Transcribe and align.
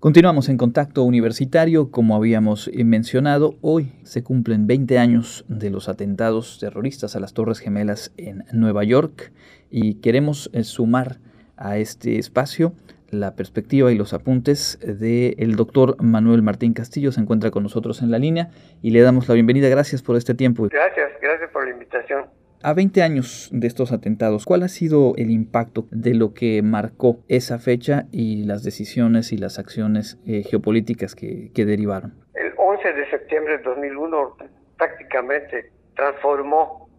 Continuamos 0.00 0.48
en 0.48 0.56
contacto 0.56 1.02
universitario, 1.02 1.90
como 1.90 2.16
habíamos 2.16 2.68
eh, 2.68 2.84
mencionado, 2.84 3.56
hoy 3.60 3.92
se 4.02 4.24
cumplen 4.24 4.66
20 4.66 4.98
años 4.98 5.44
de 5.46 5.68
los 5.68 5.90
atentados 5.90 6.58
terroristas 6.58 7.16
a 7.16 7.20
las 7.20 7.34
Torres 7.34 7.58
Gemelas 7.58 8.10
en 8.16 8.46
Nueva 8.50 8.82
York 8.82 9.30
y 9.70 10.00
queremos 10.00 10.48
eh, 10.54 10.64
sumar 10.64 11.18
a 11.58 11.76
este 11.76 12.18
espacio 12.18 12.72
la 13.10 13.36
perspectiva 13.36 13.92
y 13.92 13.98
los 13.98 14.14
apuntes 14.14 14.78
del 14.80 15.56
doctor 15.56 16.02
Manuel 16.02 16.40
Martín 16.40 16.72
Castillo. 16.72 17.12
Se 17.12 17.20
encuentra 17.20 17.50
con 17.50 17.62
nosotros 17.62 18.00
en 18.00 18.10
la 18.10 18.18
línea 18.18 18.48
y 18.80 18.92
le 18.92 19.02
damos 19.02 19.28
la 19.28 19.34
bienvenida. 19.34 19.68
Gracias 19.68 20.00
por 20.00 20.16
este 20.16 20.32
tiempo. 20.34 20.66
Gracias, 20.70 21.10
gracias 21.20 21.50
por 21.50 21.66
la 21.66 21.72
invitación. 21.72 22.39
A 22.62 22.74
20 22.74 23.02
años 23.02 23.48
de 23.52 23.66
estos 23.66 23.90
atentados, 23.90 24.44
¿cuál 24.44 24.62
ha 24.62 24.68
sido 24.68 25.14
el 25.16 25.30
impacto 25.30 25.86
de 25.90 26.12
lo 26.12 26.34
que 26.34 26.60
marcó 26.60 27.24
esa 27.26 27.58
fecha 27.58 28.04
y 28.12 28.44
las 28.44 28.62
decisiones 28.62 29.32
y 29.32 29.38
las 29.38 29.58
acciones 29.58 30.18
eh, 30.26 30.42
geopolíticas 30.42 31.14
que, 31.14 31.50
que 31.54 31.64
derivaron? 31.64 32.12
El 32.34 32.52
11 32.58 32.92
de 32.92 33.08
septiembre 33.08 33.56
de 33.56 33.62
2001 33.62 34.36
prácticamente 34.76 35.72
transformó 35.96 36.90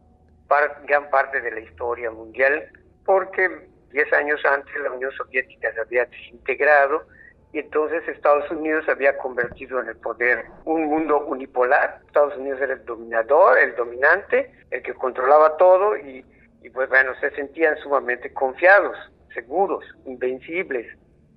gran 0.87 1.09
parte 1.11 1.39
de 1.41 1.51
la 1.51 1.59
historia 1.59 2.09
mundial 2.09 2.63
porque 3.05 3.47
10 3.91 4.13
años 4.13 4.39
antes 4.43 4.73
la 4.81 4.91
Unión 4.91 5.11
Soviética 5.11 5.71
se 5.73 5.81
había 5.81 6.05
desintegrado 6.05 7.05
y 7.53 7.59
entonces 7.59 8.07
Estados 8.07 8.49
Unidos 8.49 8.85
se 8.85 8.91
había 8.91 9.17
convertido 9.17 9.81
en 9.81 9.89
el 9.89 9.97
poder, 9.97 10.45
un 10.63 10.85
mundo 10.85 11.25
unipolar. 11.25 11.99
Estados 12.07 12.37
Unidos 12.37 12.61
era 12.61 12.73
el 12.73 12.85
dominador, 12.85 13.59
el 13.59 13.75
dominante, 13.75 14.51
el 14.69 14.81
que 14.81 14.93
controlaba 14.93 15.57
todo 15.57 15.97
y, 15.97 16.25
y 16.61 16.69
pues 16.69 16.87
bueno, 16.87 17.11
se 17.19 17.29
sentían 17.31 17.77
sumamente 17.77 18.31
confiados, 18.31 18.95
seguros, 19.33 19.83
invencibles. 20.05 20.87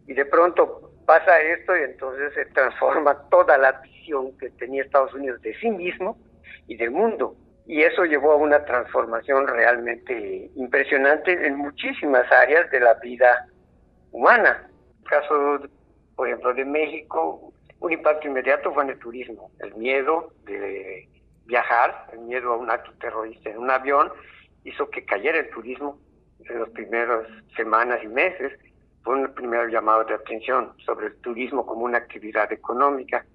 Y 0.07 0.15
de 0.15 0.25
pronto 0.27 0.93
pasa 1.05 1.41
esto 1.41 1.77
y 1.77 1.83
entonces 1.83 2.33
se 2.35 2.47
transforma 2.47 3.29
toda 3.29 3.59
la 3.59 3.73
visión 3.73 4.37
que 4.39 4.51
tenía 4.51 4.85
Estados 4.85 5.15
Unidos 5.15 5.43
de 5.43 5.55
sí 5.57 5.71
mismo 5.71 6.17
y 6.69 6.77
del 6.77 6.93
mundo. 6.93 7.35
Y 7.67 7.83
eso 7.83 8.05
llevó 8.05 8.33
a 8.33 8.37
una 8.37 8.65
transformación 8.65 9.49
realmente 9.49 10.51
impresionante 10.55 11.33
en 11.47 11.57
muchísimas 11.57 12.31
áreas 12.31 12.71
de 12.71 12.79
la 12.79 12.95
vida 12.95 13.49
humana. 14.13 14.69
El 15.03 15.09
caso 15.09 15.59
por 16.17 16.29
ejemplo, 16.29 16.55
de 16.55 16.65
México, 16.65 17.53
un 17.81 17.93
impacto 17.93 18.29
inmediato 18.29 18.73
fue 18.73 18.85
en 18.85 18.91
el 18.91 18.99
turismo, 18.99 19.51
el 19.61 19.75
miedo 19.75 20.33
de 20.45 21.09
viajar, 21.47 22.07
el 22.13 22.21
miedo 22.21 22.53
a 22.53 22.57
un 22.57 22.71
acto 22.71 22.93
terrorista 23.01 23.51
en 23.51 23.59
un 23.59 23.71
avión, 23.71 24.11
hizo 24.65 24.89
que 24.91 25.05
cayera 25.05 25.39
el 25.39 25.51
turismo 25.51 25.99
en 26.49 26.61
las 26.61 26.71
primeras 26.71 27.27
semanas 27.57 28.01
y 28.03 28.09
meses. 28.09 28.59
Fue 29.03 29.17
un 29.17 29.35
primer 29.35 29.71
llamado 29.71 30.05
de 30.05 30.15
atención 30.15 30.73
sobre 30.87 31.09
el 31.09 31.17
turismo 31.17 31.67
como 31.67 31.85
una 31.85 31.99
actividad 31.99 32.51
económica. 32.53 33.27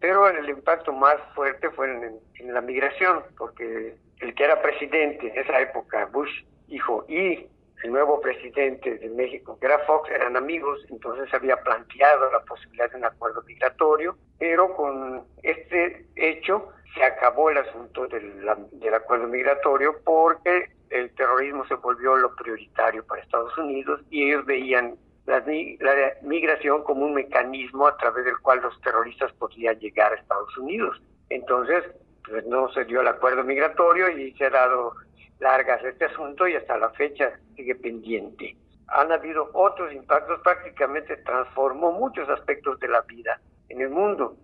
Pero 0.00 0.26
el 0.28 0.48
impacto 0.48 0.92
más 0.94 1.16
fuerte 1.34 1.68
fue 1.70 1.90
en, 1.90 2.18
en 2.36 2.54
la 2.54 2.62
migración, 2.62 3.22
porque 3.36 3.96
el 4.20 4.34
que 4.34 4.44
era 4.44 4.62
presidente 4.62 5.28
en 5.28 5.38
esa 5.38 5.60
época, 5.60 6.06
Bush, 6.06 6.42
hijo, 6.68 7.04
y 7.06 7.46
el 7.82 7.92
nuevo 7.92 8.20
presidente 8.20 8.98
de 8.98 9.08
México, 9.10 9.58
que 9.58 9.66
era 9.66 9.78
Fox, 9.80 10.10
eran 10.10 10.36
amigos, 10.36 10.84
entonces 10.90 11.32
había 11.32 11.56
planteado 11.56 12.30
la 12.30 12.40
posibilidad 12.40 12.90
de 12.90 12.98
un 12.98 13.04
acuerdo 13.04 13.42
migratorio, 13.42 14.16
pero 14.38 14.74
con 14.74 15.24
este 15.42 16.06
hecho 16.16 16.68
se 16.94 17.04
acabó 17.04 17.50
el 17.50 17.58
asunto 17.58 18.06
del, 18.08 18.44
del 18.72 18.94
acuerdo 18.94 19.28
migratorio 19.28 19.96
porque 20.04 20.70
el 20.90 21.14
terrorismo 21.14 21.64
se 21.66 21.74
volvió 21.74 22.16
lo 22.16 22.34
prioritario 22.34 23.04
para 23.06 23.22
Estados 23.22 23.56
Unidos 23.56 24.00
y 24.10 24.24
ellos 24.24 24.44
veían 24.44 24.96
la, 25.26 25.38
la, 25.38 26.12
migración 26.22 26.82
como 26.82 27.06
un 27.06 27.14
mecanismo 27.14 27.86
a 27.86 27.96
través 27.96 28.24
del 28.24 28.38
cual 28.40 28.60
los 28.60 28.78
terroristas 28.80 29.32
podían 29.34 29.78
llegar 29.78 30.12
a 30.12 30.16
Estados 30.16 30.56
Unidos. 30.58 31.00
Entonces, 31.28 31.84
pues 32.26 32.46
no 32.46 32.70
se 32.72 32.84
dio 32.84 33.00
el 33.00 33.08
acuerdo 33.08 33.44
migratorio 33.44 34.10
y 34.10 34.32
se 34.34 34.46
ha 34.46 34.50
dado 34.50 34.94
largas 35.38 35.82
este 35.84 36.04
asunto 36.04 36.46
y 36.46 36.54
hasta 36.54 36.78
la 36.78 36.90
fecha 36.90 37.32
sigue 37.56 37.74
pendiente. 37.74 38.56
Han 38.88 39.12
habido 39.12 39.50
otros 39.52 39.92
impactos, 39.92 40.40
prácticamente 40.40 41.16
transformó 41.18 41.92
muchos 41.92 42.28
aspectos 42.28 42.78
de 42.80 42.88
la 42.88 43.02
vida 43.02 43.40
en 43.68 43.80
el 43.80 43.90
mundo. 43.90 44.36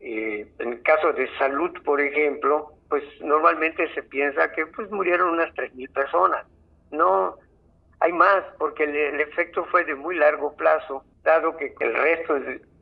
Eh, 0.00 0.46
en 0.58 0.72
el 0.72 0.82
caso 0.82 1.12
de 1.12 1.28
salud, 1.38 1.70
por 1.84 2.00
ejemplo, 2.00 2.72
pues 2.88 3.02
normalmente 3.20 3.92
se 3.94 4.02
piensa 4.02 4.52
que 4.52 4.66
pues 4.66 4.90
murieron 4.90 5.30
unas 5.30 5.52
3.000 5.54 5.92
personas. 5.92 6.46
No, 6.90 7.36
hay 8.00 8.12
más, 8.12 8.44
porque 8.58 8.84
el, 8.84 9.20
efecto 9.20 9.64
fue 9.66 9.84
de 9.84 9.94
muy 9.94 10.16
largo 10.16 10.54
plazo, 10.56 11.04
dado 11.24 11.56
que 11.56 11.74
el 11.80 11.94
resto 11.94 12.36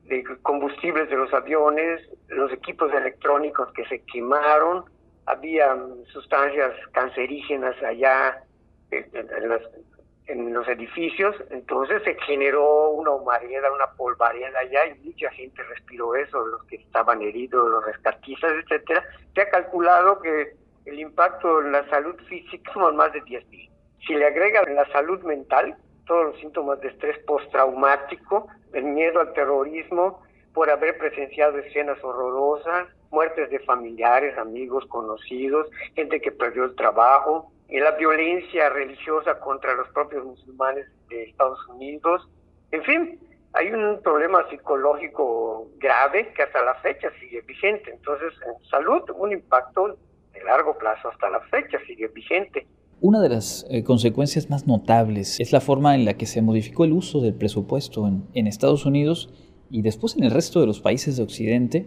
de 0.09 0.25
combustibles 0.43 1.09
de 1.11 1.17
los 1.17 1.33
aviones, 1.33 2.01
los 2.29 2.53
equipos 2.53 2.93
electrónicos 2.93 3.73
que 3.73 3.85
se 3.87 4.03
quemaron, 4.05 4.85
había 5.27 5.77
sustancias 6.13 6.73
cancerígenas 6.93 7.75
allá 7.83 8.43
en, 8.91 10.53
los 10.53 10.67
edificios, 10.69 11.37
entonces 11.51 12.03
se 12.05 12.15
generó 12.27 12.91
una 12.91 13.11
humareda, 13.13 13.73
una 13.73 13.91
polvareda 13.97 14.59
allá 14.59 14.87
y 14.87 15.07
mucha 15.07 15.31
gente 15.31 15.63
respiró 15.65 16.15
eso, 16.15 16.45
los 16.47 16.65
que 16.65 16.77
estaban 16.77 17.23
heridos, 17.23 17.69
los 17.71 17.85
rescatistas, 17.85 18.53
etcétera. 18.53 19.05
Se 19.35 19.43
ha 19.43 19.51
calculado 19.51 20.21
que 20.21 20.55
el 20.87 21.01
impacto 21.01 21.61
en 21.61 21.73
la 21.73 21.89
salud 21.91 22.17
física 22.29 22.73
son 22.73 22.97
más 22.97 23.13
de 23.13 23.23
10.000. 23.23 23.71
Si 24.07 24.15
le 24.15 24.27
agregan 24.27 24.75
la 24.75 24.87
salud 24.93 25.21
mental, 25.23 25.77
todos 26.07 26.27
los 26.27 26.41
síntomas 26.41 26.81
de 26.81 26.89
estrés 26.89 27.19
postraumático, 27.27 28.49
el 28.73 28.85
miedo 28.85 29.21
al 29.21 29.33
terrorismo, 29.33 30.23
por 30.55 30.71
haber 30.71 30.97
presenciado 30.97 31.59
escenas 31.59 32.03
horrorosas, 32.03 32.89
muertes 33.11 33.51
de 33.51 33.59
familiares, 33.61 34.37
amigos, 34.39 34.87
conocidos, 34.87 35.69
gente 35.95 36.21
que 36.21 36.33
perdió 36.33 36.65
el 36.65 36.75
trabajo, 36.75 37.53
la 37.69 37.91
violencia 37.93 38.71
religiosa 38.71 39.39
contra 39.41 39.75
los 39.75 39.89
propios 39.91 40.25
musulmanes 40.25 40.87
de 41.09 41.25
Estados 41.25 41.59
Unidos. 41.69 42.29
En 42.71 42.83
fin, 42.85 43.21
hay 43.53 43.73
un 43.73 44.01
problema 44.03 44.49
psicológico 44.49 45.69
grave 45.79 46.33
que 46.35 46.43
hasta 46.43 46.63
la 46.63 46.75
fecha 46.77 47.11
sigue 47.21 47.41
vigente. 47.43 47.91
Entonces, 47.91 48.33
en 48.47 48.69
salud, 48.69 49.03
un 49.15 49.33
impacto 49.33 49.97
de 50.33 50.45
largo 50.45 50.77
plazo 50.77 51.09
hasta 51.09 51.31
la 51.31 51.41
fecha 51.41 51.79
sigue 51.87 52.09
vigente. 52.09 52.67
Una 53.03 53.21
de 53.21 53.29
las 53.29 53.67
eh, 53.69 53.85
consecuencias 53.85 54.49
más 54.49 54.67
notables 54.67 55.39
es 55.39 55.53
la 55.53 55.61
forma 55.61 55.95
en 55.95 56.07
la 56.07 56.15
que 56.15 56.25
se 56.25 56.41
modificó 56.41 56.87
el 56.87 56.95
uso 56.95 57.21
del 57.21 57.35
presupuesto 57.35 58.09
en, 58.09 58.47
Estados 58.47 58.87
Unidos 58.87 59.29
y 59.71 59.83
después 59.83 60.17
en 60.17 60.25
el 60.25 60.31
resto 60.31 60.61
de 60.61 60.67
los 60.67 60.81
países 60.81 61.19
de 61.19 61.23
Occidente 61.23 61.87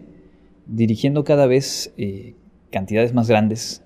dirigiendo 0.66 1.24
cada 1.24 1.48
vez 1.48 1.92
eh, 1.98 2.36
cantidades 2.70 3.12
más 3.12 3.28
grandes 3.28 3.84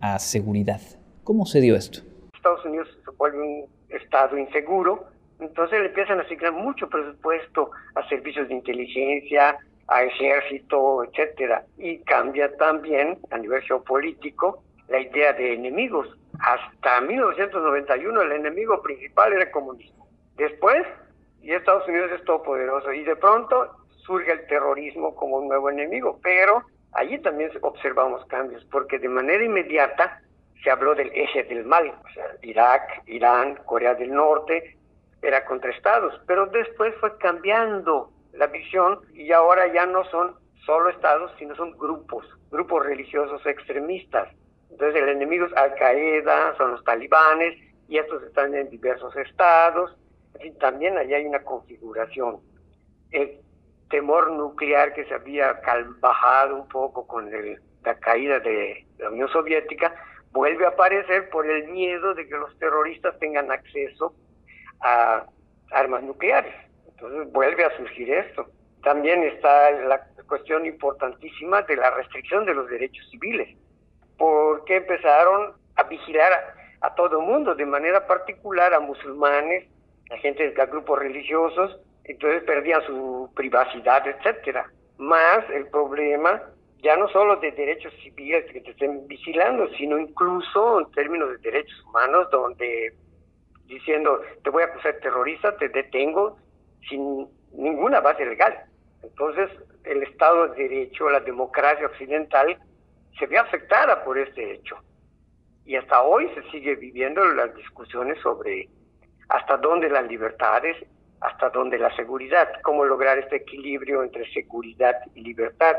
a 0.00 0.18
seguridad. 0.18 0.82
¿Cómo 1.24 1.46
se 1.46 1.62
dio 1.62 1.76
esto? 1.76 2.00
Estados 2.34 2.62
Unidos 2.66 2.88
se 3.02 3.10
vuelve 3.12 3.38
un 3.38 3.64
estado 3.88 4.36
inseguro, 4.36 5.06
entonces 5.40 5.80
le 5.80 5.86
empiezan 5.86 6.18
a 6.18 6.24
asignar 6.24 6.52
mucho 6.52 6.90
presupuesto 6.90 7.70
a 7.94 8.06
servicios 8.10 8.48
de 8.48 8.54
inteligencia, 8.54 9.56
a 9.88 10.02
ejército, 10.02 11.04
etcétera, 11.04 11.64
y 11.78 11.98
cambia 12.00 12.54
también 12.58 13.16
a 13.30 13.38
nivel 13.38 13.62
geopolítico 13.62 14.62
la 14.88 15.00
idea 15.00 15.32
de 15.32 15.54
enemigos. 15.54 16.08
Hasta 16.40 17.00
1991 17.00 18.22
el 18.22 18.32
enemigo 18.32 18.82
principal 18.82 19.32
era 19.32 19.44
el 19.44 19.50
comunismo. 19.50 20.06
Después, 20.36 20.86
y 21.42 21.52
Estados 21.52 21.88
Unidos 21.88 22.10
es 22.12 22.24
todopoderoso, 22.24 22.92
y 22.92 23.04
de 23.04 23.16
pronto 23.16 23.70
surge 24.06 24.32
el 24.32 24.46
terrorismo 24.46 25.14
como 25.14 25.36
un 25.36 25.48
nuevo 25.48 25.70
enemigo, 25.70 26.18
pero 26.22 26.62
allí 26.92 27.18
también 27.18 27.50
observamos 27.62 28.24
cambios, 28.26 28.64
porque 28.70 28.98
de 28.98 29.08
manera 29.08 29.44
inmediata 29.44 30.20
se 30.62 30.70
habló 30.70 30.94
del 30.94 31.10
eje 31.14 31.44
del 31.44 31.64
mal, 31.64 31.88
o 31.88 32.12
sea, 32.12 32.26
Irak, 32.42 33.02
Irán, 33.06 33.56
Corea 33.64 33.94
del 33.94 34.12
Norte, 34.12 34.76
era 35.22 35.44
contra 35.44 35.70
estados, 35.70 36.20
pero 36.26 36.46
después 36.46 36.94
fue 37.00 37.16
cambiando 37.18 38.10
la 38.32 38.46
visión 38.46 39.00
y 39.14 39.32
ahora 39.32 39.72
ya 39.72 39.86
no 39.86 40.04
son 40.04 40.36
solo 40.64 40.90
estados, 40.90 41.32
sino 41.38 41.54
son 41.56 41.76
grupos, 41.78 42.26
grupos 42.50 42.84
religiosos 42.84 43.44
extremistas. 43.46 44.28
Entonces 44.76 45.02
el 45.02 45.08
enemigo 45.08 45.46
es 45.46 45.54
Al 45.54 45.74
Qaeda, 45.74 46.54
son 46.58 46.72
los 46.72 46.84
talibanes, 46.84 47.56
y 47.88 47.96
estos 47.96 48.22
están 48.24 48.54
en 48.54 48.68
diversos 48.68 49.16
estados, 49.16 49.96
también 50.60 50.98
allí 50.98 51.14
hay 51.14 51.24
una 51.24 51.42
configuración. 51.42 52.40
El 53.10 53.38
temor 53.88 54.30
nuclear 54.32 54.92
que 54.92 55.06
se 55.06 55.14
había 55.14 55.58
bajado 55.98 56.56
un 56.56 56.68
poco 56.68 57.06
con 57.06 57.30
la 57.30 57.94
caída 58.00 58.38
de 58.40 58.84
la 58.98 59.08
Unión 59.08 59.30
Soviética, 59.30 59.94
vuelve 60.32 60.66
a 60.66 60.68
aparecer 60.68 61.30
por 61.30 61.48
el 61.48 61.68
miedo 61.68 62.12
de 62.12 62.28
que 62.28 62.36
los 62.36 62.58
terroristas 62.58 63.18
tengan 63.18 63.50
acceso 63.50 64.14
a 64.82 65.24
armas 65.70 66.02
nucleares. 66.02 66.54
Entonces 66.86 67.32
vuelve 67.32 67.64
a 67.64 67.74
surgir 67.78 68.10
esto. 68.10 68.46
También 68.82 69.22
está 69.22 69.70
la 69.70 70.06
cuestión 70.28 70.66
importantísima 70.66 71.62
de 71.62 71.76
la 71.76 71.92
restricción 71.92 72.44
de 72.44 72.52
los 72.52 72.68
derechos 72.68 73.08
civiles, 73.10 73.56
porque 74.18 74.76
empezaron 74.76 75.52
a 75.76 75.82
vigilar 75.84 76.54
a, 76.80 76.94
todo 76.94 77.20
el 77.20 77.26
mundo, 77.26 77.54
de 77.54 77.66
manera 77.66 78.06
particular 78.06 78.72
a 78.72 78.80
musulmanes, 78.80 79.68
a 80.10 80.16
gente 80.18 80.50
de 80.50 80.66
grupos 80.66 80.98
religiosos, 80.98 81.78
entonces 82.04 82.44
perdían 82.44 82.82
su 82.86 83.30
privacidad, 83.34 84.06
etcétera. 84.06 84.70
Más 84.98 85.48
el 85.50 85.66
problema 85.68 86.42
ya 86.82 86.96
no 86.96 87.08
solo 87.08 87.36
de 87.36 87.50
derechos 87.52 87.92
civiles 88.02 88.44
que 88.52 88.60
te 88.60 88.70
estén 88.70 89.06
vigilando, 89.08 89.68
sino 89.76 89.98
incluso 89.98 90.80
en 90.80 90.90
términos 90.92 91.30
de 91.30 91.38
derechos 91.38 91.84
humanos, 91.84 92.28
donde 92.30 92.94
diciendo 93.66 94.20
te 94.44 94.50
voy 94.50 94.62
a 94.62 94.66
acusar 94.66 94.94
terrorista, 95.00 95.56
te 95.56 95.68
detengo 95.68 96.36
sin 96.88 97.28
ninguna 97.52 98.00
base 98.00 98.24
legal. 98.24 98.54
Entonces, 99.02 99.50
el 99.84 100.02
Estado 100.02 100.48
de 100.48 100.68
Derecho, 100.68 101.08
la 101.10 101.20
democracia 101.20 101.86
occidental, 101.86 102.58
se 103.18 103.26
ve 103.26 103.38
afectada 103.38 104.04
por 104.04 104.18
este 104.18 104.54
hecho. 104.54 104.76
Y 105.64 105.76
hasta 105.76 106.02
hoy 106.02 106.28
se 106.34 106.48
sigue 106.50 106.76
viviendo 106.76 107.24
las 107.32 107.54
discusiones 107.56 108.18
sobre 108.22 108.68
hasta 109.28 109.56
dónde 109.56 109.88
las 109.88 110.06
libertades, 110.06 110.76
hasta 111.20 111.50
dónde 111.50 111.78
la 111.78 111.94
seguridad, 111.96 112.48
cómo 112.62 112.84
lograr 112.84 113.18
este 113.18 113.36
equilibrio 113.36 114.02
entre 114.02 114.30
seguridad 114.32 114.94
y 115.14 115.22
libertad. 115.22 115.74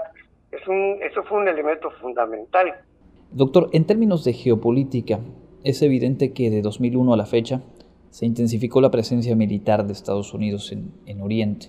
Eso 0.52 1.24
fue 1.24 1.40
un 1.40 1.48
elemento 1.48 1.92
fundamental. 2.02 2.74
Doctor, 3.32 3.70
en 3.74 3.86
términos 3.86 4.24
de 4.24 4.34
geopolítica, 4.34 5.20
es 5.64 5.82
evidente 5.82 6.34
que 6.34 6.50
de 6.50 6.62
2001 6.62 7.14
a 7.14 7.18
la 7.18 7.26
fecha 7.26 7.62
se 8.10 8.26
intensificó 8.26 8.82
la 8.82 8.92
presencia 8.92 9.36
militar 9.36 9.86
de 9.86 9.94
Estados 9.94 10.34
Unidos 10.34 10.72
en, 10.72 10.92
en 11.06 11.22
Oriente. 11.22 11.68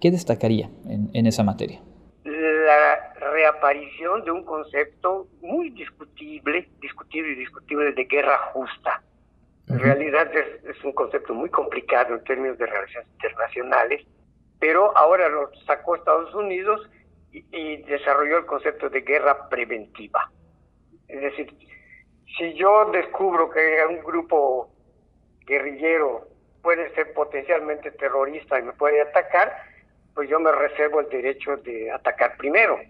¿Qué 0.00 0.10
destacaría 0.10 0.70
en, 0.86 1.10
en, 1.12 1.26
esa 1.26 1.42
materia? 1.42 1.80
La 3.62 3.68
reaparición 3.68 4.24
de 4.24 4.30
un 4.32 4.44
concepto 4.44 5.28
muy 5.40 5.70
discutible, 5.70 6.68
discutible 6.80 7.32
y 7.32 7.36
discutible 7.36 7.92
de 7.92 8.04
guerra 8.06 8.36
justa. 8.52 9.00
En 9.68 9.78
realidad 9.78 10.34
es, 10.34 10.64
es, 10.64 10.84
un 10.84 10.92
concepto 10.92 11.32
muy 11.32 11.48
complicado 11.48 12.14
en 12.14 12.24
términos 12.24 12.58
de 12.58 12.66
relaciones 12.66 13.08
internacionales, 13.12 14.04
pero 14.58 14.96
ahora 14.96 15.28
lo 15.28 15.48
sacó 15.64 15.94
Estados 15.94 16.34
Unidos 16.34 16.90
y, 17.30 17.44
y 17.56 17.82
desarrolló 17.82 18.38
el 18.38 18.46
concepto 18.46 18.90
de 18.90 19.02
guerra 19.02 19.48
preventiva. 19.48 20.28
Es 21.06 21.20
decir, 21.20 21.56
si 22.36 22.54
yo 22.54 22.90
descubro 22.90 23.48
que 23.48 23.78
un 23.88 24.02
grupo 24.02 24.72
guerrillero 25.46 26.26
puede 26.62 26.92
ser 26.96 27.12
potencialmente 27.12 27.92
terrorista 27.92 28.58
y 28.58 28.62
me 28.64 28.72
puede 28.72 29.02
atacar, 29.02 29.56
pues 30.14 30.28
yo 30.28 30.40
me 30.40 30.50
reservo 30.50 31.00
el 31.00 31.08
derecho 31.08 31.56
de 31.58 31.92
atacar 31.92 32.36
primero, 32.36 32.80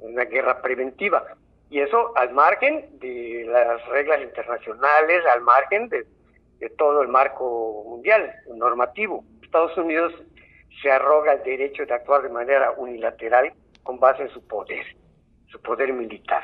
una 0.00 0.24
guerra 0.24 0.60
preventiva. 0.62 1.24
Y 1.68 1.80
eso 1.80 2.16
al 2.16 2.32
margen 2.32 2.98
de 3.00 3.44
las 3.48 3.84
reglas 3.88 4.22
internacionales, 4.22 5.24
al 5.32 5.40
margen 5.40 5.88
de, 5.88 6.06
de 6.58 6.70
todo 6.70 7.02
el 7.02 7.08
marco 7.08 7.84
mundial 7.86 8.32
normativo. 8.54 9.24
Estados 9.42 9.76
Unidos 9.76 10.12
se 10.82 10.90
arroga 10.90 11.32
el 11.32 11.42
derecho 11.42 11.86
de 11.86 11.94
actuar 11.94 12.22
de 12.22 12.28
manera 12.28 12.72
unilateral 12.72 13.52
con 13.82 13.98
base 13.98 14.22
en 14.22 14.30
su 14.30 14.46
poder, 14.46 14.84
su 15.46 15.60
poder 15.62 15.92
militar. 15.92 16.42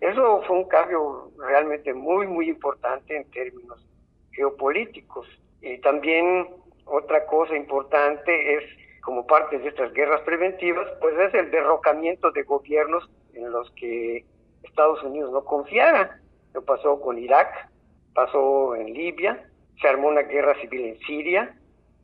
Eso 0.00 0.42
fue 0.46 0.56
un 0.56 0.68
cambio 0.68 1.30
realmente 1.38 1.94
muy, 1.94 2.26
muy 2.26 2.48
importante 2.48 3.16
en 3.16 3.30
términos 3.30 3.86
geopolíticos. 4.32 5.28
Y 5.60 5.78
también 5.78 6.48
otra 6.86 7.24
cosa 7.26 7.56
importante 7.56 8.56
es, 8.56 8.64
como 9.02 9.26
parte 9.26 9.58
de 9.58 9.68
estas 9.68 9.92
guerras 9.92 10.22
preventivas, 10.22 10.88
pues 11.00 11.18
es 11.18 11.34
el 11.34 11.50
derrocamiento 11.50 12.30
de 12.30 12.42
gobiernos 12.44 13.10
en 13.34 13.50
los 13.50 13.70
que 13.72 14.24
Estados 14.62 15.02
Unidos 15.02 15.32
no 15.32 15.44
confiara. 15.44 16.20
Lo 16.54 16.62
pasó 16.62 17.00
con 17.00 17.18
Irak, 17.18 17.68
pasó 18.14 18.74
en 18.76 18.94
Libia, 18.94 19.44
se 19.80 19.88
armó 19.88 20.08
una 20.08 20.22
guerra 20.22 20.54
civil 20.60 20.84
en 20.86 20.98
Siria, 21.00 21.54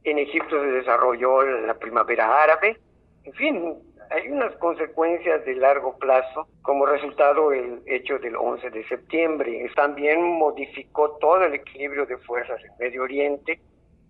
en 0.05 0.19
Egipto 0.19 0.61
se 0.61 0.67
desarrolló 0.67 1.43
la 1.43 1.75
primavera 1.75 2.43
árabe, 2.43 2.79
en 3.25 3.33
fin, 3.35 3.75
hay 4.11 4.29
unas 4.29 4.55
consecuencias 4.57 5.45
de 5.45 5.55
largo 5.57 5.99
plazo 5.99 6.49
como 6.63 6.87
resultado 6.87 7.53
el 7.53 7.83
hecho 7.87 8.19
del 8.19 8.37
11 8.37 8.71
de 8.71 8.89
septiembre. 8.89 9.71
También 9.77 10.23
modificó 10.23 11.11
todo 11.19 11.45
el 11.45 11.55
equilibrio 11.55 12.07
de 12.07 12.17
fuerzas 12.19 12.59
en 12.65 12.71
Medio 12.79 13.03
Oriente 13.03 13.61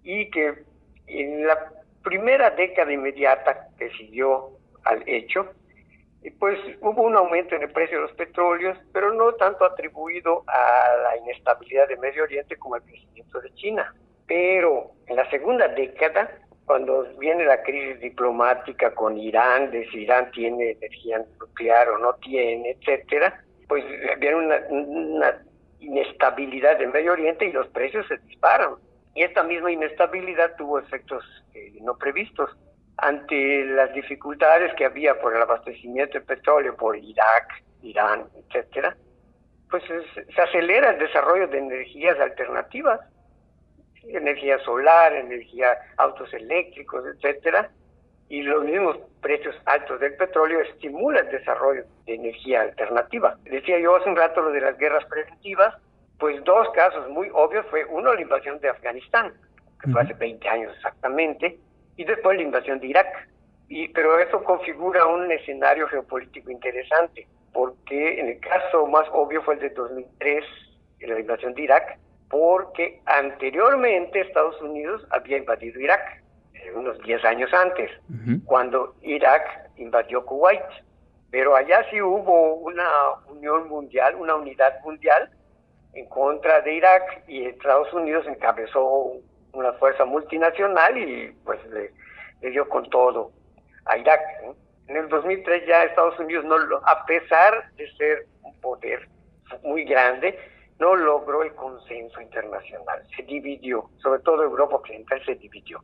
y 0.05 0.31
que 0.31 0.55
en 1.09 1.47
la 1.47 1.73
primera 2.03 2.51
década 2.51 2.93
inmediata 2.93 3.69
que 3.79 3.91
siguió 3.91 4.51
al 4.85 5.03
hecho, 5.07 5.53
pues 6.39 6.59
hubo 6.81 7.03
un 7.03 7.17
aumento 7.17 7.55
en 7.55 7.63
el 7.63 7.71
precio 7.71 7.99
de 7.99 8.03
los 8.03 8.13
petróleos, 8.17 8.77
pero 8.93 9.13
no 9.13 9.33
tanto 9.35 9.65
atribuido 9.65 10.45
a 10.47 10.97
la 11.03 11.17
inestabilidad 11.19 11.89
de 11.89 11.97
Medio 11.97 12.25
Oriente 12.25 12.57
como 12.57 12.75
al 12.75 12.83
crecimiento 12.83 13.41
de 13.41 13.53
China. 13.55 13.95
Pero 14.27 14.93
en 15.07 15.17
la 15.17 15.29
segunda 15.31 15.69
década 15.69 16.31
cuando 16.69 17.05
viene 17.19 17.47
la 17.47 17.63
crisis 17.63 17.99
diplomática 17.99 18.95
con 18.95 19.17
Irán, 19.17 19.71
de 19.71 19.89
si 19.89 20.03
Irán 20.03 20.31
tiene 20.33 20.73
energía 20.73 21.25
nuclear 21.41 21.89
o 21.89 21.99
no 21.99 22.13
tiene, 22.17 22.73
etcétera, 22.73 23.43
pues 23.67 23.83
viene 24.21 24.37
una, 24.37 25.43
inestabilidad 25.81 26.81
en 26.83 26.93
Medio 26.93 27.13
Oriente 27.13 27.47
y 27.47 27.53
los 27.53 27.69
precios 27.69 28.07
se 28.07 28.19
disparan. 28.19 28.75
Y 29.19 29.25
esta 29.25 29.43
misma 29.43 29.73
inestabilidad 29.73 30.55
tuvo 30.57 30.79
efectos 30.79 31.25
eh, 31.53 31.73
no 31.81 31.99
previstos. 31.99 32.57
Ante 32.99 33.65
las 33.65 33.93
dificultades 33.93 34.73
que 34.75 34.85
había 34.85 35.21
por 35.21 35.35
el 35.35 35.43
abastecimiento 35.43 36.21
de 36.21 36.25
petróleo 36.25 36.77
por 36.77 36.97
Irak, 36.97 37.65
Irán, 37.83 38.27
etcétera, 38.37 38.97
pues 39.69 39.83
se 39.89 40.41
acelera 40.41 40.91
el 40.91 41.01
desarrollo 41.01 41.49
de 41.49 41.59
energías 41.59 42.17
alternativas 42.21 43.01
energía 44.05 44.57
solar, 44.61 45.13
energía, 45.13 45.77
autos 45.97 46.33
eléctricos, 46.33 47.05
etcétera, 47.05 47.71
y 48.29 48.43
los 48.43 48.63
mismos 48.63 48.99
precios 49.21 49.57
altos 49.65 49.99
del 49.99 50.15
petróleo 50.15 50.61
estimulan 50.61 51.27
el 51.27 51.33
desarrollo 51.33 51.85
de 52.07 52.15
energía 52.15 52.63
alternativa. 52.63 53.37
Decía 53.43 53.81
yo 53.81 53.97
hace 53.97 54.09
un 54.09 54.17
rato 54.17 54.43
lo 54.43 54.53
de 54.53 54.61
las 54.61 54.79
guerras 54.79 55.05
preventivas, 55.07 55.75
pues 56.19 56.43
dos 56.45 56.69
casos 56.71 57.09
muy 57.11 57.29
obvios 57.33 57.65
fue 57.71 57.85
uno 57.85 58.13
la 58.13 58.21
invasión 58.21 58.59
de 58.61 58.69
Afganistán, 58.69 59.33
que 59.81 59.91
fue 59.91 60.03
hace 60.03 60.15
20 60.15 60.49
años 60.49 60.73
exactamente, 60.77 61.59
y 61.97 62.05
después 62.05 62.37
la 62.37 62.43
invasión 62.43 62.81
de 62.81 62.89
Irak. 62.89 63.29
Y, 63.69 63.89
pero 63.89 64.19
eso 64.19 64.43
configura 64.43 65.07
un 65.07 65.31
escenario 65.31 65.87
geopolítico 65.89 66.51
interesante, 66.51 67.29
porque 67.53 68.21
en 68.21 68.29
el 68.29 68.41
caso 68.41 68.87
más 68.87 69.07
obvio 69.13 69.43
fue 69.43 69.55
el 69.55 69.61
de 69.61 69.71
2003, 69.71 70.45
la 71.01 71.21
invasión 71.21 71.55
de 71.55 71.63
Irak, 71.63 71.99
porque 72.29 73.01
anteriormente 73.07 74.21
Estados 74.21 74.61
Unidos 74.61 75.07
había 75.11 75.39
invadido 75.39 75.81
Irak, 75.81 76.23
eh, 76.55 76.73
unos 76.75 76.99
10 77.03 77.25
años 77.25 77.53
antes, 77.55 77.91
cuando 78.45 78.95
Irak 79.03 79.71
invadió 79.77 80.25
Kuwait. 80.25 80.63
Pero 81.31 81.55
allá 81.55 81.85
sí 81.91 82.01
hubo 82.01 82.55
una 82.55 82.89
unión 83.29 83.69
mundial, 83.69 84.15
una 84.17 84.35
unidad 84.35 84.81
mundial 84.83 85.31
en 85.99 86.07
contra 86.07 86.61
de 86.61 86.75
Irak 86.75 87.25
y 87.27 87.47
Estados 87.47 87.93
Unidos 87.93 88.27
encabezó 88.27 89.13
una 89.53 89.73
fuerza 89.75 90.05
multinacional 90.05 90.97
y 90.97 91.35
pues 91.45 91.59
le, 91.71 92.51
dio 92.51 92.69
con 92.69 92.89
todo 92.91 93.33
a 93.87 93.99
Irak. 93.99 94.21
En 94.87 94.97
el 94.97 95.09
2003 95.09 95.67
ya 95.67 95.85
Estados 95.85 96.19
Unidos, 96.19 96.45
no 96.45 96.57
a 96.85 97.05
pesar 97.05 97.73
de 97.75 97.91
ser 97.97 98.27
un 98.43 98.59
poder 98.61 99.09
muy 99.63 99.85
grande, 99.85 100.39
no 100.79 100.95
logró 100.95 101.43
el 101.43 101.53
consenso 101.55 102.21
internacional, 102.21 103.03
se 103.17 103.23
dividió, 103.25 103.91
sobre 103.99 104.21
todo 104.23 104.45
Europa 104.45 104.77
Occidental 104.77 105.21
se 105.25 105.35
dividió. 105.35 105.81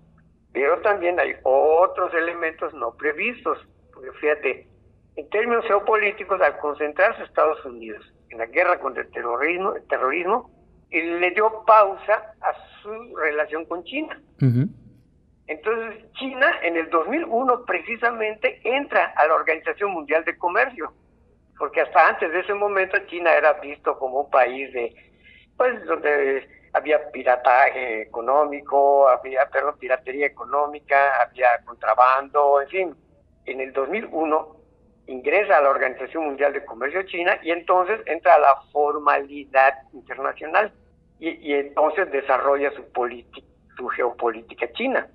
Pero 0.52 0.80
también 0.82 1.18
hay 1.18 1.34
otros 1.42 2.14
elementos 2.14 2.72
no 2.74 2.94
previstos, 2.94 3.58
porque 3.92 4.12
fíjate, 4.12 4.68
en 5.16 5.28
términos 5.30 5.64
geopolíticos, 5.66 6.40
al 6.40 6.58
concentrarse 6.58 7.22
Estados 7.22 7.64
Unidos 7.64 8.04
en 8.30 8.38
la 8.38 8.46
guerra 8.46 8.80
contra 8.80 9.02
el 9.02 9.10
terrorismo, 9.10 9.74
el 9.74 9.86
terrorismo 9.86 10.50
le 10.90 11.30
dio 11.30 11.64
pausa 11.66 12.34
a 12.40 12.52
su 12.82 13.16
relación 13.16 13.64
con 13.64 13.84
China. 13.84 14.20
Entonces, 15.46 16.10
China 16.12 16.46
en 16.62 16.76
el 16.76 16.88
2001 16.90 17.64
precisamente 17.64 18.60
entra 18.64 19.12
a 19.16 19.26
la 19.26 19.34
Organización 19.34 19.90
Mundial 19.92 20.24
de 20.24 20.38
Comercio 20.38 20.92
porque 21.58 21.80
hasta 21.80 22.08
antes 22.08 22.32
de 22.32 22.40
ese 22.40 22.54
momento 22.54 22.98
China 23.06 23.32
era 23.32 23.54
visto 23.54 23.98
como 23.98 24.22
un 24.22 24.30
país 24.30 24.72
de, 24.72 24.94
pues, 25.56 25.84
donde 25.86 26.48
había 26.72 27.10
pirataje 27.10 28.02
económico, 28.02 29.08
había, 29.08 29.48
perdón, 29.50 29.78
piratería 29.78 30.26
económica, 30.26 31.22
había 31.22 31.48
contrabando, 31.64 32.60
en 32.60 32.68
fin. 32.68 32.96
En 33.46 33.60
el 33.60 33.72
2001 33.72 34.56
ingresa 35.06 35.58
a 35.58 35.62
la 35.62 35.70
Organización 35.70 36.24
Mundial 36.24 36.52
de 36.52 36.64
Comercio 36.64 37.02
China 37.04 37.38
y 37.42 37.50
entonces 37.50 38.00
entra 38.06 38.34
a 38.34 38.38
la 38.38 38.56
formalidad 38.72 39.74
internacional 39.92 40.72
y, 41.20 41.54
entonces 41.54 42.10
desarrolla 42.10 42.70
su, 42.72 42.82
su 43.76 43.88
geopolítica 43.88 44.70
china. 44.72 45.08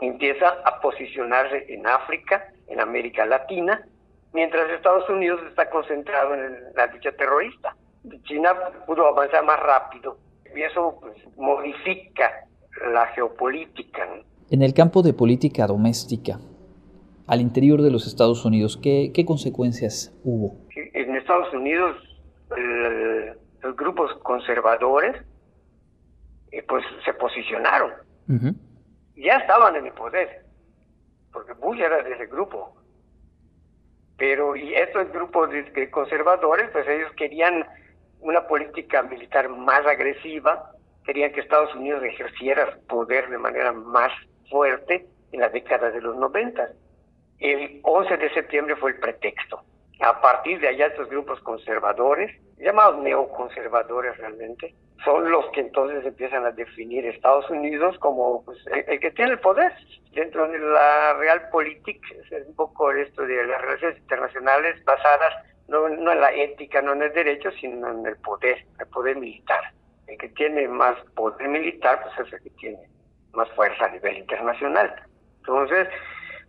Empieza 0.00 0.48
a 0.64 0.80
posicionarse 0.80 1.66
en 1.68 1.86
África, 1.86 2.48
en 2.68 2.80
América 2.80 3.26
Latina, 3.26 3.86
mientras 4.32 4.70
Estados 4.70 5.08
Unidos 5.08 5.40
está 5.48 5.68
concentrado 5.68 6.34
en 6.34 6.56
la 6.74 6.86
lucha 6.86 7.12
terrorista. 7.12 7.76
China 8.24 8.54
pudo 8.86 9.06
avanzar 9.06 9.44
más 9.44 9.58
rápido 9.60 10.18
y 10.54 10.62
eso 10.62 10.98
pues, 11.00 11.16
modifica 11.36 12.46
la 12.92 13.06
geopolítica. 13.08 14.08
En 14.50 14.62
el 14.62 14.74
campo 14.74 15.02
de 15.02 15.12
política 15.12 15.66
doméstica, 15.66 16.38
al 17.26 17.40
interior 17.40 17.82
de 17.82 17.90
los 17.90 18.06
Estados 18.06 18.44
Unidos, 18.44 18.78
¿qué, 18.82 19.24
consecuencias 19.26 20.14
hubo? 20.24 20.56
En 20.74 21.16
Estados 21.16 21.52
Unidos, 21.52 21.96
los 23.62 23.76
grupos 23.76 24.12
conservadores 24.22 25.16
eh, 26.52 26.62
pues 26.68 26.84
se 27.04 27.12
posicionaron. 27.14 27.92
Ya 29.16 29.36
estaban 29.36 29.76
en 29.76 29.86
el 29.86 29.92
poder, 29.92 30.44
porque 31.32 31.52
Bush 31.54 31.80
era 31.80 32.02
de 32.02 32.12
ese 32.12 32.26
grupo. 32.26 32.76
Pero 34.18 34.56
y 34.56 34.74
estos 34.74 35.10
grupos 35.12 35.50
de 35.50 35.90
conservadores, 35.90 36.70
pues 36.70 36.86
ellos 36.88 37.12
querían 37.16 37.66
una 38.20 38.46
política 38.46 39.02
militar 39.02 39.48
más 39.48 39.84
agresiva, 39.86 40.72
querían 41.04 41.32
que 41.32 41.40
Estados 41.40 41.74
Unidos 41.74 42.02
ejerciera 42.02 42.78
poder 42.88 43.28
de 43.28 43.38
manera 43.38 43.72
más 43.72 44.10
fuerte 44.50 45.06
en 45.32 45.40
la 45.40 45.48
década 45.48 45.90
de 45.90 46.00
los 46.00 46.16
90. 46.16 46.70
El 47.38 47.80
11 47.82 48.16
de 48.16 48.34
septiembre 48.34 48.76
fue 48.76 48.92
el 48.92 48.98
pretexto. 48.98 49.62
A 50.00 50.20
partir 50.20 50.60
de 50.60 50.68
allá 50.68 50.86
estos 50.86 51.08
grupos 51.08 51.40
conservadores, 51.40 52.30
llamados 52.58 53.02
neoconservadores 53.02 54.16
realmente, 54.18 54.74
son 55.04 55.30
los 55.30 55.46
que 55.52 55.60
entonces 55.60 56.04
empiezan 56.04 56.44
a 56.44 56.50
definir 56.50 57.06
Estados 57.06 57.48
Unidos 57.50 57.98
como 57.98 58.44
pues, 58.44 58.58
el, 58.66 58.98
que 58.98 59.10
tiene 59.10 59.32
el 59.32 59.40
poder 59.40 59.72
dentro 60.12 60.48
de 60.48 60.58
la 60.58 61.14
realpolitik, 61.14 62.00
es 62.10 62.46
un 62.46 62.56
poco 62.56 62.90
esto 62.90 63.22
de 63.22 63.46
las 63.46 63.60
relaciones 63.60 63.98
internacionales 63.98 64.82
basadas 64.84 65.34
no, 65.68 65.88
no 65.88 66.12
en 66.12 66.20
la 66.20 66.32
ética, 66.32 66.80
no 66.80 66.92
en 66.92 67.02
el 67.02 67.12
derecho, 67.12 67.50
sino 67.60 67.90
en 67.90 68.06
el 68.06 68.16
poder, 68.16 68.64
el 68.78 68.86
poder 68.86 69.16
militar. 69.16 69.72
El 70.06 70.16
que 70.18 70.28
tiene 70.30 70.68
más 70.68 70.96
poder 71.14 71.48
militar, 71.48 72.02
pues 72.02 72.26
es 72.26 72.34
el 72.34 72.42
que 72.42 72.50
tiene 72.50 72.78
más 73.32 73.50
fuerza 73.50 73.86
a 73.86 73.90
nivel 73.90 74.18
internacional. 74.18 74.94
Entonces, 75.38 75.88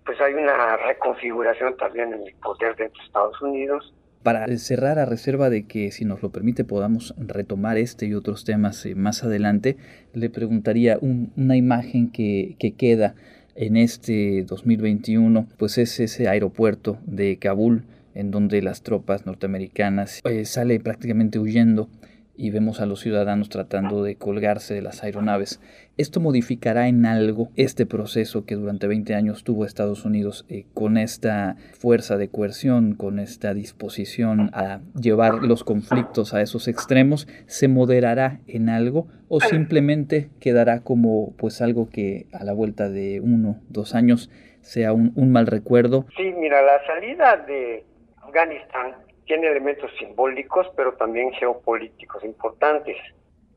pues 0.08 0.20
hay 0.22 0.34
una 0.34 0.78
reconfiguración 0.78 1.76
también 1.76 2.14
en 2.14 2.26
el 2.26 2.34
poder 2.36 2.76
de 2.78 2.90
Estados 3.06 3.40
Unidos. 3.42 3.94
Para 4.24 4.48
cerrar 4.58 5.00
a 5.00 5.06
reserva 5.06 5.50
de 5.50 5.68
que, 5.68 5.92
si 5.92 6.06
nos 6.06 6.24
lo 6.24 6.32
permite, 6.32 6.64
podamos 6.64 7.14
retomar 7.18 7.78
este 7.78 8.08
y 8.08 8.14
otros 8.14 8.46
temas 8.46 8.86
eh, 8.86 8.96
más 8.96 9.24
adelante, 9.24 9.78
le 10.14 10.30
preguntaría 10.30 10.98
una 11.02 11.56
imagen 11.58 12.10
que, 12.10 12.56
que 12.58 12.74
queda 12.74 13.16
en 13.56 13.76
este 13.76 14.44
2021, 14.44 15.48
pues 15.58 15.78
es 15.78 16.00
ese 16.00 16.30
aeropuerto 16.30 16.98
de 17.06 17.38
Kabul, 17.38 17.84
en 18.16 18.32
donde 18.32 18.62
las 18.62 18.84
tropas 18.84 19.26
norteamericanas 19.26 20.22
eh, 20.24 20.46
sale 20.46 20.80
prácticamente 20.80 21.38
huyendo 21.38 21.90
y 22.38 22.51
vemos 22.51 22.79
a 22.79 22.86
los 22.86 23.00
ciudadanos 23.00 23.50
tratando 23.50 24.03
de 24.03 24.15
colgarse 24.15 24.75
de 24.75 24.82
las 24.82 25.03
aeronaves. 25.03 25.60
¿Esto 25.98 26.20
modificará 26.20 26.88
en 26.88 27.06
algo 27.06 27.50
este 27.56 27.86
proceso 27.86 28.46
que 28.46 28.56
durante 28.56 28.88
20 28.88 29.15
años 29.15 29.44
tuvo 29.44 29.65
Estados 29.65 30.06
Unidos 30.06 30.46
eh, 30.48 30.65
con 30.74 30.98
esta 30.98 31.56
fuerza 31.74 32.17
de 32.17 32.29
coerción, 32.29 32.94
con 32.94 33.20
esta 33.20 33.53
disposición 33.53 34.51
a 34.53 34.82
llevar 35.00 35.44
los 35.44 35.63
conflictos 35.63 36.34
a 36.36 36.41
esos 36.41 36.67
extremos? 36.67 37.27
¿Se 37.48 37.67
moderará 37.67 38.39
en 38.48 38.70
algo 38.70 39.08
o 39.27 39.41
simplemente 39.41 40.29
quedará 40.39 40.82
como 40.82 41.36
pues 41.38 41.62
algo 41.62 41.89
que 41.89 42.27
a 42.32 42.44
la 42.44 42.53
vuelta 42.53 42.89
de 42.89 43.20
uno, 43.20 43.60
dos 43.70 43.96
años 43.96 44.29
sea 44.62 44.94
un, 44.94 45.12
un 45.15 45.32
mal 45.32 45.48
recuerdo? 45.48 46.06
Sí, 46.15 46.34
mira, 46.38 46.62
la 46.62 46.86
salida 46.86 47.38
de 47.48 47.84
Afganistán 48.22 49.07
tiene 49.28 49.48
elementos 49.48 49.92
simbólicos, 50.00 50.68
pero 50.76 50.94
también 50.94 51.32
geopolíticos 51.34 52.24
importantes. 52.24 52.98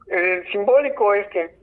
El 0.08 0.46
simbólico 0.50 1.14
es 1.14 1.26
que 1.28 1.54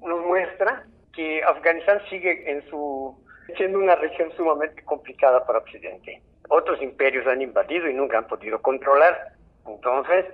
nos 0.00 0.24
muestra 0.24 0.86
que 1.14 1.42
Afganistán 1.42 2.00
sigue 2.08 2.50
en 2.50 2.62
su 2.68 3.18
siendo 3.56 3.78
una 3.78 3.94
región 3.96 4.30
sumamente 4.36 4.82
complicada 4.84 5.44
para 5.46 5.58
Occidente. 5.58 6.22
Otros 6.48 6.80
imperios 6.82 7.26
han 7.26 7.42
invadido 7.42 7.88
y 7.88 7.94
nunca 7.94 8.18
han 8.18 8.26
podido 8.26 8.60
controlar. 8.60 9.32
Entonces, 9.66 10.26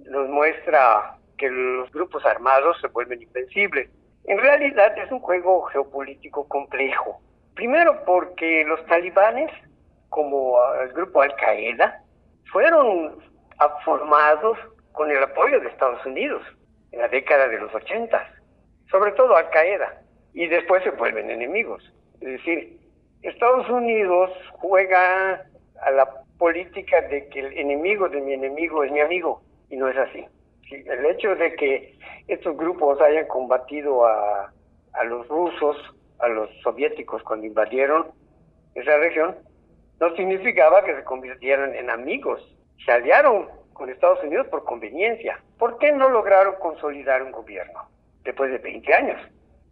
nos 0.00 0.28
muestra 0.28 1.16
que 1.36 1.48
los 1.48 1.90
grupos 1.92 2.24
armados 2.26 2.80
se 2.80 2.88
vuelven 2.88 3.22
invencibles. 3.22 3.88
En 4.24 4.38
realidad 4.38 4.96
es 4.98 5.10
un 5.10 5.20
juego 5.20 5.62
geopolítico 5.62 6.46
complejo. 6.48 7.20
Primero 7.54 8.04
porque 8.04 8.64
los 8.64 8.84
talibanes, 8.86 9.50
como 10.10 10.58
el 10.82 10.92
grupo 10.92 11.22
Al-Qaeda, 11.22 12.02
fueron 12.52 13.18
formados 13.84 14.58
con 14.92 15.10
el 15.10 15.22
apoyo 15.22 15.60
de 15.60 15.68
Estados 15.68 16.04
Unidos 16.06 16.42
en 16.92 17.00
la 17.00 17.08
década 17.08 17.48
de 17.48 17.58
los 17.58 17.74
80, 17.74 18.34
sobre 18.90 19.12
todo 19.12 19.36
Al 19.36 19.50
Qaeda, 19.50 20.02
y 20.32 20.46
después 20.46 20.82
se 20.82 20.90
vuelven 20.90 21.30
enemigos. 21.30 21.82
Es 22.20 22.28
decir, 22.32 22.78
Estados 23.22 23.68
Unidos 23.68 24.30
juega 24.52 25.44
a 25.82 25.90
la 25.90 26.08
política 26.38 27.00
de 27.02 27.28
que 27.28 27.40
el 27.40 27.58
enemigo 27.58 28.08
de 28.08 28.20
mi 28.20 28.32
enemigo 28.34 28.84
es 28.84 28.92
mi 28.92 29.00
amigo, 29.00 29.42
y 29.70 29.76
no 29.76 29.88
es 29.88 29.96
así. 29.96 30.24
El 30.70 31.06
hecho 31.06 31.34
de 31.34 31.54
que 31.54 31.98
estos 32.28 32.56
grupos 32.56 33.00
hayan 33.00 33.26
combatido 33.26 34.06
a, 34.06 34.52
a 34.92 35.04
los 35.04 35.26
rusos, 35.28 35.76
a 36.18 36.28
los 36.28 36.50
soviéticos 36.62 37.22
cuando 37.22 37.46
invadieron 37.46 38.06
esa 38.74 38.96
región, 38.98 39.36
no 40.00 40.14
significaba 40.16 40.84
que 40.84 40.94
se 40.94 41.04
convirtieran 41.04 41.74
en 41.74 41.90
amigos. 41.90 42.40
Se 42.84 42.92
aliaron 42.92 43.48
con 43.72 43.90
Estados 43.90 44.22
Unidos 44.22 44.46
por 44.48 44.64
conveniencia. 44.64 45.40
¿Por 45.58 45.78
qué 45.78 45.92
no 45.92 46.08
lograron 46.08 46.54
consolidar 46.60 47.22
un 47.22 47.32
gobierno 47.32 47.88
después 48.24 48.50
de 48.50 48.58
20 48.58 48.94
años? 48.94 49.20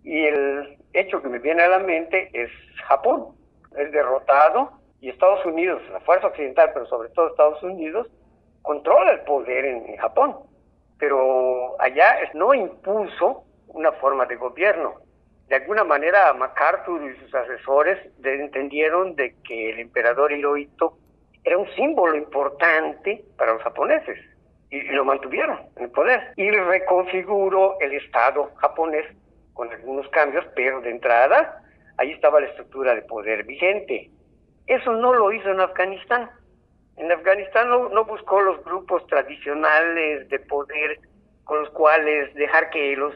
Y 0.03 0.25
el 0.25 0.79
hecho 0.93 1.23
que 1.23 1.29
me 1.29 1.39
viene 1.39 1.63
a 1.63 1.69
la 1.69 1.79
mente 1.79 2.31
es 2.33 2.51
Japón. 2.87 3.37
Es 3.77 3.93
derrotado 3.93 4.73
y 5.01 5.11
Estados 5.11 5.45
Unidos, 5.45 5.83
la 5.93 6.01
fuerza 6.01 6.29
occidental, 6.29 6.71
pero 6.73 6.87
sobre 6.87 7.11
todo 7.11 7.29
Estados 7.29 7.63
Unidos, 7.63 8.09
controla 8.63 9.13
el 9.13 9.21
poder 9.21 9.65
en 9.65 9.97
Japón. 9.97 10.37
Pero 10.99 11.81
allá 11.81 12.17
no 12.35 12.55
impuso 12.55 13.45
una 13.69 13.93
forma 13.93 14.25
de 14.27 14.37
gobierno, 14.37 14.95
de 15.49 15.57
alguna 15.57 15.85
manera 15.85 16.33
MacArthur 16.33 17.03
y 17.11 17.17
sus 17.21 17.35
asesores 17.35 17.99
entendieron 18.23 19.15
de 19.15 19.35
que 19.45 19.71
el 19.71 19.79
emperador 19.79 20.33
Hirohito 20.33 20.99
era 21.45 21.57
un 21.57 21.69
símbolo 21.77 22.17
importante 22.17 23.25
para 23.37 23.53
los 23.53 23.63
japoneses 23.63 24.19
y 24.71 24.83
lo 24.83 25.05
mantuvieron 25.05 25.61
en 25.77 25.85
el 25.85 25.91
poder. 25.91 26.33
Y 26.37 26.51
reconfiguró 26.51 27.79
el 27.81 27.93
Estado 27.93 28.51
japonés 28.57 29.07
con 29.55 29.71
algunos 29.71 30.09
cambios, 30.09 30.45
pero 30.57 30.81
de 30.81 30.91
entrada 30.91 31.63
ahí 31.99 32.11
estaba 32.11 32.41
la 32.41 32.49
estructura 32.49 32.95
de 32.95 33.03
poder 33.03 33.45
vigente. 33.45 34.11
Eso 34.67 34.93
no 34.93 35.15
lo 35.15 35.33
hizo 35.33 35.49
en 35.51 35.61
Afganistán. 35.61 36.29
En 36.97 37.13
Afganistán 37.13 37.69
no, 37.69 37.89
no 37.91 38.05
buscó 38.05 38.41
los 38.41 38.63
grupos 38.65 39.07
tradicionales 39.07 40.29
de 40.29 40.41
poder 40.41 40.99
con 41.45 41.61
los 41.61 41.71
cuales 41.71 42.35
dejar 42.35 42.71
que 42.71 42.97
los 42.97 43.15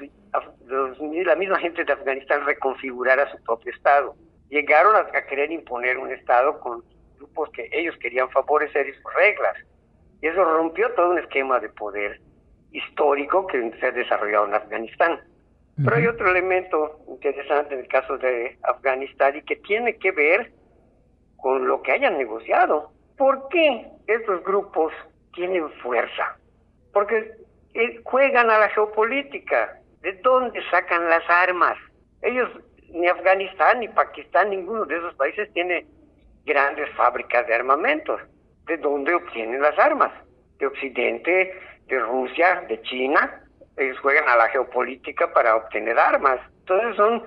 la 1.25 1.35
misma 1.37 1.59
gente 1.59 1.85
de 1.85 1.93
Afganistán 1.93 2.45
reconfigurara 2.45 3.31
su 3.31 3.43
propio 3.45 3.73
Estado. 3.73 4.15
Llegaron 4.49 4.97
a, 4.97 5.23
querer 5.27 5.51
imponer 5.51 5.99
un 5.99 6.11
Estado 6.13 6.59
con 6.61 6.83
grupos 7.17 7.51
que 7.51 7.69
ellos 7.73 7.97
querían 7.99 8.31
favorecer 8.31 8.89
y 8.89 8.95
sus 8.95 9.15
reglas. 9.15 9.57
Y 10.23 10.27
eso 10.27 10.45
rompió 10.45 10.93
todo 10.95 11.11
un 11.11 11.19
esquema 11.19 11.61
de 11.61 11.69
poder 11.69 12.21
histórico 12.73 13.47
que 13.47 13.73
se 13.79 13.87
ha 13.87 13.91
desarrollado 13.91 14.47
en 14.47 14.55
Afganistán. 14.55 15.21
Pero 15.83 15.97
hay 15.97 16.07
otro 16.07 16.31
elemento 16.31 16.99
interesante 17.09 17.75
en 17.75 17.81
el 17.81 17.89
caso 17.89 18.19
de 18.19 18.59
Afganistán 18.63 19.37
y 19.37 19.43
que 19.43 19.57
tiene 19.57 19.97
que 19.97 20.13
ver 20.13 20.53
con 21.37 21.67
lo 21.67 21.81
que 21.83 21.93
hayan 21.93 22.19
negociado. 22.19 22.93
¿Por 23.17 23.49
qué 23.49 23.87
estos 24.07 24.45
grupos 24.45 24.93
tienen 25.33 25.71
fuerza? 25.83 26.37
Porque 26.93 27.33
eh, 27.75 28.01
juegan 28.05 28.51
a 28.51 28.59
la 28.59 28.69
geopolítica. 28.71 29.80
¿De 30.01 30.13
dónde 30.23 30.61
sacan 30.71 31.09
las 31.09 31.29
armas? 31.29 31.77
Ellos, 32.23 32.49
ni 32.91 33.07
Afganistán, 33.07 33.81
ni 33.81 33.89
Pakistán, 33.89 34.51
ninguno 34.51 34.85
de 34.87 34.97
esos 34.97 35.15
países 35.15 35.53
tiene 35.53 35.87
grandes 36.45 36.89
fábricas 36.97 37.47
de 37.47 37.55
armamentos. 37.55 38.21
¿De 38.67 38.77
dónde 38.79 39.15
obtienen 39.15 39.61
las 39.61 39.79
armas? 39.79 40.13
De 40.59 40.67
Occidente, 40.67 41.53
de 41.87 41.99
Rusia, 41.99 42.65
de 42.69 42.81
China. 42.83 43.43
Ellos 43.77 43.99
juegan 44.01 44.29
a 44.29 44.37
la 44.37 44.49
geopolítica 44.49 45.33
para 45.33 45.57
obtener 45.57 45.99
armas. 45.99 46.41
Entonces 46.61 46.97
son, 46.97 47.25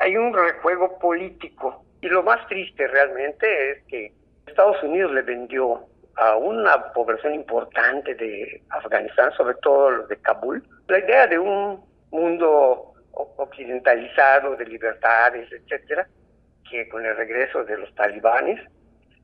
hay 0.00 0.16
un 0.16 0.34
rejuego 0.34 0.98
político. 0.98 1.84
Y 2.00 2.08
lo 2.08 2.22
más 2.22 2.46
triste 2.48 2.86
realmente 2.88 3.70
es 3.70 3.82
que 3.84 4.12
Estados 4.46 4.82
Unidos 4.82 5.12
le 5.12 5.22
vendió 5.22 5.86
a 6.16 6.36
una 6.36 6.92
población 6.92 7.34
importante 7.34 8.14
de 8.14 8.62
Afganistán, 8.70 9.32
sobre 9.32 9.54
todo 9.56 9.90
los 9.90 10.08
de 10.08 10.16
Kabul, 10.18 10.62
la 10.88 10.98
idea 10.98 11.26
de 11.26 11.38
un 11.38 11.84
mundo 12.16 12.94
occidentalizado 13.12 14.56
de 14.56 14.66
libertades, 14.66 15.50
etcétera, 15.50 16.06
que 16.68 16.88
con 16.88 17.04
el 17.04 17.16
regreso 17.16 17.64
de 17.64 17.78
los 17.78 17.94
talibanes, 17.94 18.60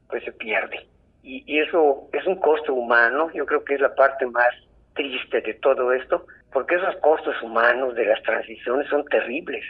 pues 0.09 0.25
se 0.25 0.33
pierde. 0.33 0.87
Y, 1.23 1.45
y, 1.47 1.61
eso 1.61 2.09
es 2.13 2.27
un 2.27 2.37
costo 2.37 2.75
humano, 2.75 3.31
yo 3.33 3.47
creo 3.47 3.65
que 3.65 3.75
es 3.75 3.81
la 3.81 3.95
parte 3.95 4.27
más 4.27 4.51
triste 4.95 5.41
de 5.41 5.55
todo 5.55 5.93
esto, 5.93 6.27
porque 6.53 6.75
esos 6.75 6.97
costos 6.97 7.41
humanos 7.43 7.95
de 7.95 8.07
las 8.07 8.23
transiciones 8.23 8.89
son 8.89 9.05
terribles. 9.07 9.65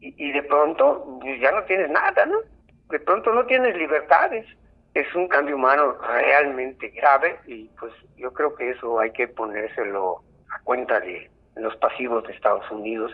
y, 0.00 0.32
de 0.32 0.42
pronto 0.42 1.18
ya 1.40 1.50
no 1.52 1.62
tienes 1.64 1.90
nada, 1.90 2.26
¿no? 2.26 2.40
De 2.90 3.00
pronto 3.00 3.32
no 3.32 3.46
tienes 3.46 3.76
libertades. 3.76 4.46
Es 4.92 5.12
un 5.14 5.28
cambio 5.28 5.56
humano 5.56 5.96
realmente 6.06 6.88
grave 6.88 7.38
y 7.46 7.68
pues 7.80 7.92
yo 8.16 8.32
creo 8.32 8.54
que 8.54 8.70
eso 8.70 9.00
hay 9.00 9.10
que 9.12 9.26
ponérselo 9.28 10.22
a 10.50 10.62
cuenta 10.62 11.00
de 11.00 11.30
los 11.56 11.76
pasivos 11.76 12.24
de 12.24 12.32
Estados 12.32 12.68
Unidos, 12.70 13.12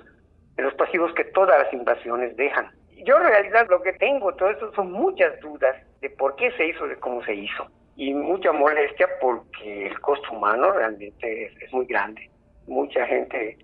de 0.56 0.62
los 0.62 0.75
pasivos 0.75 1.12
que 1.14 1.25
todas 1.25 1.59
las 1.62 1.73
invasiones 1.73 2.37
dejan. 2.37 2.70
Yo 3.04 3.16
en 3.16 3.25
realidad 3.25 3.66
lo 3.70 3.82
que 3.82 3.92
tengo, 3.94 4.35
todo 4.35 4.50
eso 4.50 4.73
son 4.75 4.92
muchas 4.92 5.38
dudas 5.40 5.76
de 6.00 6.11
por 6.11 6.37
qué 6.37 6.50
se 6.52 6.66
hizo, 6.66 6.87
de 6.87 6.97
cómo 6.97 7.25
se 7.25 7.35
hizo. 7.35 7.66
Y 7.97 8.12
mucha 8.14 8.52
molestia 8.52 9.09
porque 9.20 9.87
el 9.87 10.00
costo 10.00 10.32
humano 10.32 10.73
realmente 10.73 11.47
es, 11.47 11.73
muy 11.73 11.87
grande. 11.87 12.30
Mucha 12.66 13.06
gente 13.06 13.59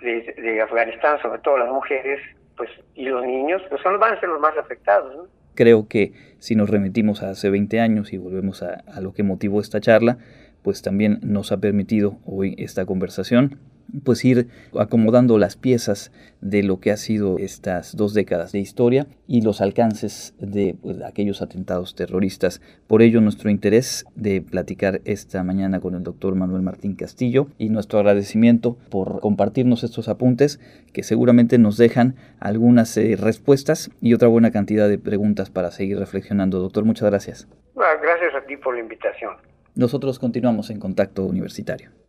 de, 0.00 0.60
Afganistán, 0.62 1.20
sobre 1.20 1.40
todo 1.40 1.58
las 1.58 1.70
mujeres, 1.70 2.20
pues 2.56 2.70
y 2.94 3.06
los 3.06 3.24
niños, 3.24 3.62
pues 3.68 3.80
son, 3.82 3.98
van 3.98 4.14
a 4.14 4.20
ser 4.20 4.28
los 4.28 4.40
más 4.40 4.56
afectados. 4.56 5.28
Creo 5.54 5.88
que 5.88 6.12
si 6.38 6.54
nos 6.54 6.70
remitimos 6.70 7.22
a 7.22 7.30
hace 7.30 7.50
20 7.50 7.80
años 7.80 8.12
y 8.12 8.18
volvemos 8.18 8.62
a, 8.62 8.82
a 8.94 9.00
lo 9.00 9.12
que 9.12 9.22
motivó 9.22 9.60
esta 9.60 9.80
charla, 9.80 10.18
pues 10.62 10.82
también 10.82 11.18
nos 11.22 11.52
ha 11.52 11.58
permitido 11.58 12.18
hoy 12.24 12.54
esta 12.58 12.86
conversación 12.86 13.58
pues 14.04 14.24
ir 14.24 14.48
acomodando 14.78 15.38
las 15.38 15.56
piezas 15.56 16.12
de 16.40 16.62
lo 16.62 16.80
que 16.80 16.90
ha 16.90 16.96
sido 16.96 17.38
estas 17.38 17.96
dos 17.96 18.14
décadas 18.14 18.52
de 18.52 18.58
historia 18.58 19.06
y 19.26 19.42
los 19.42 19.60
alcances 19.60 20.34
de 20.38 20.74
pues, 20.80 21.02
aquellos 21.02 21.42
atentados 21.42 21.94
terroristas. 21.94 22.60
Por 22.86 23.02
ello 23.02 23.20
nuestro 23.20 23.50
interés 23.50 24.04
de 24.14 24.40
platicar 24.42 25.00
esta 25.04 25.42
mañana 25.44 25.80
con 25.80 25.94
el 25.94 26.02
doctor 26.02 26.34
Manuel 26.34 26.62
Martín 26.62 26.94
Castillo 26.94 27.48
y 27.58 27.68
nuestro 27.68 27.98
agradecimiento 27.98 28.76
por 28.90 29.20
compartirnos 29.20 29.84
estos 29.84 30.08
apuntes 30.08 30.60
que 30.92 31.02
seguramente 31.02 31.58
nos 31.58 31.76
dejan 31.76 32.16
algunas 32.38 32.96
eh, 32.96 33.16
respuestas 33.16 33.90
y 34.00 34.14
otra 34.14 34.28
buena 34.28 34.50
cantidad 34.50 34.88
de 34.88 34.98
preguntas 34.98 35.50
para 35.50 35.70
seguir 35.70 35.98
reflexionando. 35.98 36.58
Doctor, 36.60 36.84
muchas 36.84 37.10
gracias. 37.10 37.48
gracias 37.74 38.34
a 38.34 38.46
ti 38.46 38.56
por 38.56 38.74
la 38.74 38.80
invitación. 38.80 39.36
Nosotros 39.74 40.18
continuamos 40.18 40.70
en 40.70 40.80
contacto 40.80 41.24
universitario. 41.24 41.99